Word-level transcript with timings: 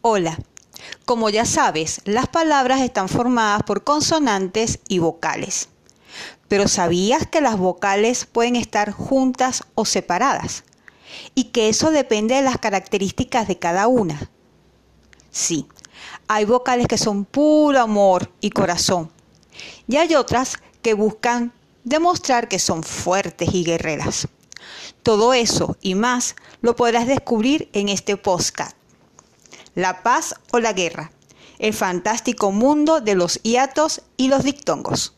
Hola. 0.00 0.38
Como 1.04 1.28
ya 1.28 1.44
sabes, 1.44 2.02
las 2.04 2.28
palabras 2.28 2.82
están 2.82 3.08
formadas 3.08 3.64
por 3.64 3.82
consonantes 3.82 4.78
y 4.86 5.00
vocales. 5.00 5.70
Pero 6.46 6.68
¿sabías 6.68 7.26
que 7.26 7.40
las 7.40 7.58
vocales 7.58 8.24
pueden 8.24 8.54
estar 8.54 8.92
juntas 8.92 9.64
o 9.74 9.84
separadas? 9.84 10.62
Y 11.34 11.44
que 11.44 11.68
eso 11.68 11.90
depende 11.90 12.36
de 12.36 12.42
las 12.42 12.58
características 12.58 13.48
de 13.48 13.58
cada 13.58 13.88
una. 13.88 14.30
Sí, 15.32 15.66
hay 16.28 16.44
vocales 16.44 16.86
que 16.86 16.96
son 16.96 17.24
puro 17.24 17.80
amor 17.80 18.30
y 18.40 18.50
corazón. 18.50 19.10
Y 19.88 19.96
hay 19.96 20.14
otras 20.14 20.58
que 20.80 20.94
buscan 20.94 21.52
demostrar 21.82 22.46
que 22.46 22.60
son 22.60 22.84
fuertes 22.84 23.52
y 23.52 23.64
guerreras. 23.64 24.28
Todo 25.02 25.34
eso 25.34 25.76
y 25.80 25.96
más 25.96 26.36
lo 26.60 26.76
podrás 26.76 27.08
descubrir 27.08 27.68
en 27.72 27.88
este 27.88 28.16
podcast. 28.16 28.77
La 29.78 30.02
paz 30.02 30.34
o 30.50 30.58
la 30.58 30.72
guerra. 30.72 31.12
El 31.60 31.72
fantástico 31.72 32.50
mundo 32.50 33.00
de 33.00 33.14
los 33.14 33.40
hiatos 33.44 34.02
y 34.16 34.26
los 34.26 34.42
dictongos. 34.42 35.14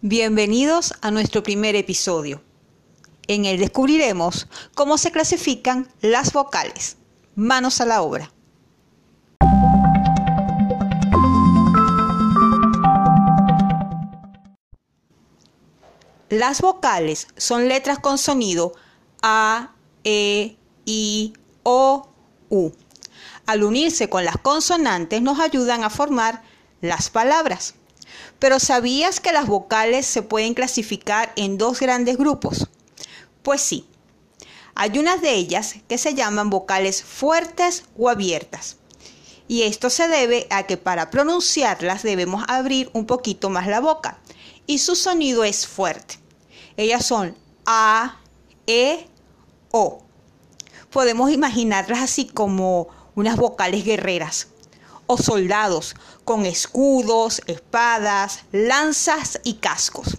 Bienvenidos 0.00 0.94
a 1.02 1.10
nuestro 1.10 1.42
primer 1.42 1.76
episodio. 1.76 2.40
En 3.26 3.44
él 3.44 3.58
descubriremos 3.58 4.48
cómo 4.74 4.96
se 4.96 5.12
clasifican 5.12 5.92
las 6.00 6.32
vocales. 6.32 6.96
Manos 7.34 7.82
a 7.82 7.84
la 7.84 8.00
obra. 8.00 8.32
Las 16.30 16.60
vocales 16.60 17.26
son 17.36 17.66
letras 17.66 17.98
con 17.98 18.16
sonido 18.16 18.72
A, 19.20 19.72
E, 20.04 20.56
I, 20.84 21.32
O, 21.64 22.08
U. 22.48 22.70
Al 23.46 23.64
unirse 23.64 24.08
con 24.08 24.24
las 24.24 24.36
consonantes 24.36 25.22
nos 25.22 25.40
ayudan 25.40 25.82
a 25.82 25.90
formar 25.90 26.44
las 26.82 27.10
palabras. 27.10 27.74
Pero 28.38 28.60
¿sabías 28.60 29.18
que 29.18 29.32
las 29.32 29.48
vocales 29.48 30.06
se 30.06 30.22
pueden 30.22 30.54
clasificar 30.54 31.32
en 31.34 31.58
dos 31.58 31.80
grandes 31.80 32.16
grupos? 32.16 32.68
Pues 33.42 33.60
sí. 33.60 33.88
Hay 34.76 35.00
unas 35.00 35.20
de 35.22 35.34
ellas 35.34 35.74
que 35.88 35.98
se 35.98 36.14
llaman 36.14 36.48
vocales 36.48 37.02
fuertes 37.02 37.82
o 37.98 38.08
abiertas. 38.08 38.76
Y 39.48 39.62
esto 39.62 39.90
se 39.90 40.06
debe 40.06 40.46
a 40.50 40.62
que 40.62 40.76
para 40.76 41.10
pronunciarlas 41.10 42.04
debemos 42.04 42.44
abrir 42.46 42.88
un 42.92 43.04
poquito 43.04 43.50
más 43.50 43.66
la 43.66 43.80
boca 43.80 44.20
y 44.68 44.78
su 44.78 44.94
sonido 44.94 45.42
es 45.42 45.66
fuerte. 45.66 46.19
Ellas 46.80 47.04
son 47.04 47.36
A, 47.66 48.16
E, 48.66 49.06
O. 49.70 50.00
Podemos 50.90 51.30
imaginarlas 51.30 52.00
así 52.00 52.24
como 52.24 52.88
unas 53.14 53.36
vocales 53.36 53.84
guerreras 53.84 54.48
o 55.06 55.18
soldados 55.18 55.94
con 56.24 56.46
escudos, 56.46 57.42
espadas, 57.44 58.44
lanzas 58.52 59.40
y 59.44 59.56
cascos. 59.56 60.16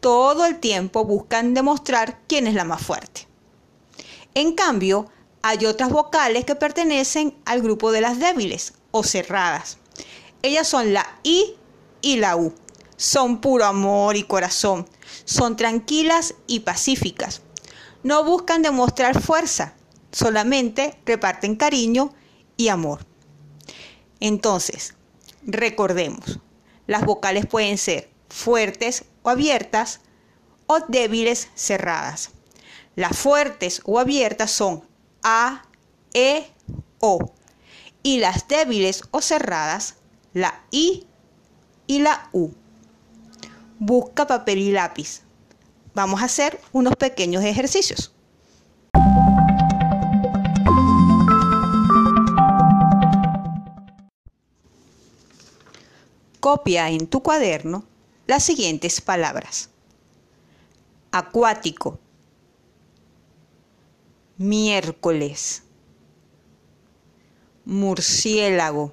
Todo 0.00 0.46
el 0.46 0.58
tiempo 0.58 1.04
buscan 1.04 1.52
demostrar 1.52 2.18
quién 2.28 2.46
es 2.46 2.54
la 2.54 2.64
más 2.64 2.80
fuerte. 2.80 3.28
En 4.32 4.54
cambio, 4.54 5.10
hay 5.42 5.66
otras 5.66 5.90
vocales 5.90 6.46
que 6.46 6.54
pertenecen 6.54 7.36
al 7.44 7.60
grupo 7.60 7.92
de 7.92 8.00
las 8.00 8.18
débiles 8.18 8.72
o 8.90 9.04
cerradas. 9.04 9.76
Ellas 10.40 10.66
son 10.66 10.94
la 10.94 11.06
I 11.24 11.56
y 12.00 12.16
la 12.16 12.36
U. 12.36 12.54
Son 12.96 13.40
puro 13.40 13.64
amor 13.64 14.16
y 14.16 14.24
corazón. 14.24 14.88
Son 15.24 15.56
tranquilas 15.56 16.34
y 16.46 16.60
pacíficas. 16.60 17.42
No 18.02 18.24
buscan 18.24 18.62
demostrar 18.62 19.20
fuerza, 19.20 19.74
solamente 20.12 20.98
reparten 21.06 21.56
cariño 21.56 22.12
y 22.56 22.68
amor. 22.68 23.06
Entonces, 24.20 24.94
recordemos, 25.42 26.40
las 26.86 27.04
vocales 27.04 27.46
pueden 27.46 27.78
ser 27.78 28.10
fuertes 28.28 29.04
o 29.22 29.30
abiertas 29.30 30.00
o 30.66 30.80
débiles 30.88 31.48
cerradas. 31.54 32.30
Las 32.96 33.16
fuertes 33.16 33.82
o 33.84 33.98
abiertas 33.98 34.50
son 34.50 34.84
A, 35.22 35.62
E, 36.12 36.46
O. 37.00 37.32
Y 38.02 38.18
las 38.18 38.46
débiles 38.46 39.02
o 39.10 39.20
cerradas, 39.20 39.96
la 40.32 40.62
I 40.70 41.06
y 41.86 42.00
la 42.00 42.28
U. 42.32 42.50
Busca 43.78 44.26
papel 44.26 44.58
y 44.58 44.70
lápiz. 44.70 45.22
Vamos 45.94 46.22
a 46.22 46.26
hacer 46.26 46.60
unos 46.72 46.94
pequeños 46.96 47.42
ejercicios. 47.44 48.12
Copia 56.40 56.90
en 56.90 57.06
tu 57.06 57.22
cuaderno 57.22 57.84
las 58.26 58.44
siguientes 58.44 59.00
palabras. 59.00 59.70
Acuático. 61.10 61.98
Miércoles. 64.36 65.62
Murciélago. 67.64 68.92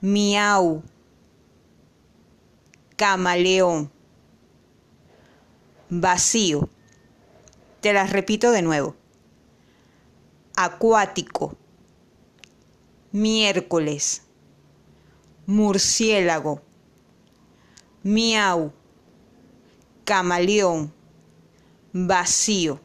Miau. 0.00 0.82
Camaleón. 3.02 3.90
Vacío. 5.90 6.68
Te 7.80 7.92
las 7.92 8.10
repito 8.10 8.52
de 8.52 8.62
nuevo. 8.62 8.94
Acuático. 10.54 11.56
Miércoles 13.10 14.22
murciélago, 15.46 16.62
miau, 18.04 18.72
camaleón, 20.04 20.94
vacío. 21.92 22.78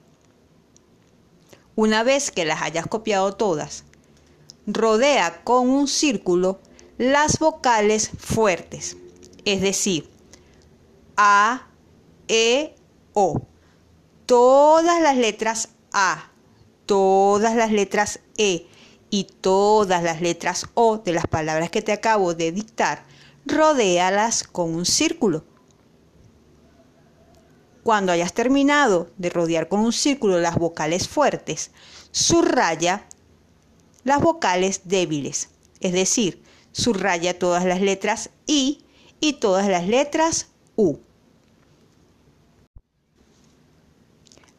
Una 1.76 2.02
vez 2.02 2.32
que 2.32 2.44
las 2.44 2.64
hayas 2.64 2.88
copiado 2.88 3.36
todas, 3.36 3.84
rodea 4.66 5.44
con 5.44 5.70
un 5.70 5.88
círculo 5.88 6.60
las 6.98 7.38
vocales 7.38 8.10
fuertes, 8.18 8.98
es 9.48 9.62
decir, 9.62 10.10
A, 11.16 11.68
E, 12.28 12.76
O. 13.14 13.42
Todas 14.26 15.02
las 15.02 15.16
letras 15.16 15.70
A, 15.94 16.32
todas 16.86 17.56
las 17.56 17.72
letras 17.72 18.20
E 18.38 18.68
y 19.10 19.24
todas 19.24 20.04
las 20.04 20.20
letras 20.20 20.66
O 20.74 20.98
de 20.98 21.14
las 21.14 21.28
palabras 21.28 21.70
que 21.70 21.82
te 21.82 21.94
acabo 21.94 22.34
de 22.34 22.52
dictar, 22.52 23.06
rodéalas 23.46 24.44
con 24.44 24.76
un 24.76 24.86
círculo. 24.86 25.46
Cuando 27.84 28.12
hayas 28.12 28.34
terminado 28.34 29.12
de 29.16 29.30
rodear 29.30 29.70
con 29.70 29.80
un 29.80 29.94
círculo 29.94 30.42
las 30.42 30.56
vocales 30.56 31.08
fuertes, 31.08 31.72
subraya 32.12 33.08
las 34.04 34.20
vocales 34.22 34.82
débiles, 34.84 35.52
es 35.80 35.94
decir, 35.94 36.44
subraya 36.74 37.40
todas 37.40 37.64
las 37.64 37.80
letras 37.80 38.30
I 38.46 38.84
y 39.20 39.34
todas 39.34 39.68
las 39.68 39.88
letras 39.88 40.48
U. 40.76 40.98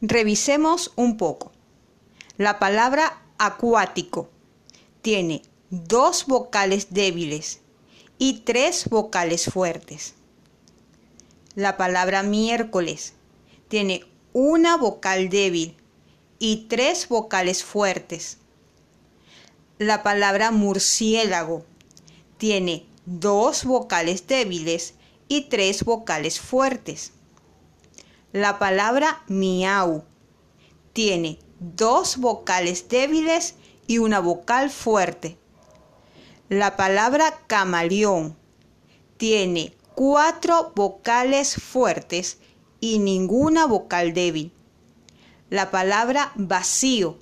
Revisemos 0.01 0.93
un 0.95 1.17
poco. 1.17 1.51
La 2.37 2.59
palabra 2.59 3.21
acuático 3.37 4.29
tiene 5.01 5.41
dos 5.69 6.25
vocales 6.25 6.87
débiles 6.93 7.61
y 8.17 8.41
tres 8.41 8.89
vocales 8.89 9.45
fuertes. 9.45 10.15
La 11.55 11.77
palabra 11.77 12.23
miércoles 12.23 13.13
tiene 13.67 14.05
una 14.33 14.77
vocal 14.77 15.29
débil 15.29 15.75
y 16.37 16.67
tres 16.69 17.07
vocales 17.09 17.63
fuertes. 17.63 18.37
La 19.77 20.03
palabra 20.03 20.51
murciélago 20.51 21.65
tiene 22.37 22.85
dos 23.11 23.65
vocales 23.65 24.27
débiles 24.27 24.93
y 25.27 25.49
tres 25.49 25.83
vocales 25.83 26.39
fuertes. 26.39 27.11
La 28.33 28.59
palabra 28.59 29.23
miau 29.27 30.03
tiene 30.93 31.39
dos 31.59 32.17
vocales 32.17 32.87
débiles 32.87 33.55
y 33.87 33.97
una 33.97 34.19
vocal 34.19 34.69
fuerte. 34.69 35.39
La 36.49 36.77
palabra 36.77 37.39
camaleón 37.47 38.37
tiene 39.17 39.75
cuatro 39.95 40.71
vocales 40.75 41.55
fuertes 41.55 42.37
y 42.79 42.99
ninguna 42.99 43.65
vocal 43.65 44.13
débil. 44.13 44.53
La 45.49 45.71
palabra 45.71 46.31
vacío 46.35 47.17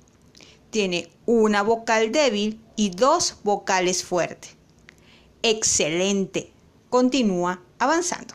tiene 0.68 1.10
una 1.24 1.62
vocal 1.62 2.12
débil 2.12 2.60
y 2.76 2.90
dos 2.90 3.38
vocales 3.42 4.04
fuertes. 4.04 4.57
Excelente. 5.42 6.52
Continúa 6.90 7.62
avanzando. 7.78 8.34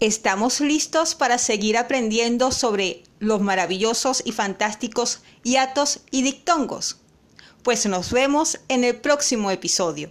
¿Estamos 0.00 0.60
listos 0.60 1.14
para 1.14 1.38
seguir 1.38 1.78
aprendiendo 1.78 2.52
sobre 2.52 3.02
los 3.18 3.40
maravillosos 3.40 4.22
y 4.26 4.32
fantásticos 4.32 5.22
hiatos 5.42 6.00
y 6.10 6.22
dictongos? 6.22 6.98
Pues 7.62 7.86
nos 7.86 8.12
vemos 8.12 8.60
en 8.68 8.84
el 8.84 9.00
próximo 9.00 9.50
episodio. 9.50 10.10